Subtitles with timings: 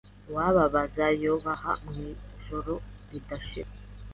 [0.29, 2.73] Uwababaza Yaboha mwijoro
[3.09, 3.71] ridashira